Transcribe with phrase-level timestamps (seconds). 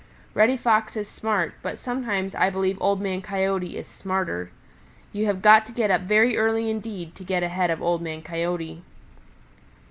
[0.33, 4.49] Reddy Fox is smart, but sometimes I believe Old Man Coyote is smarter.
[5.13, 8.23] You have got to get up very early indeed to get ahead of Old Man
[8.23, 8.81] Coyote.